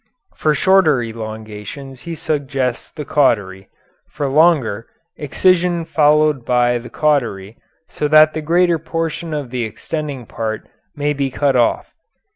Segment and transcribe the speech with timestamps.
[0.35, 3.69] For shorter elongations he suggests the cautery;
[4.09, 7.55] for longer, excision followed by the cautery
[7.87, 11.93] so that the greater portion of the extending part may be cut off.